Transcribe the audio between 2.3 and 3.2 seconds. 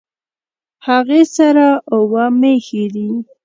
مېښې دي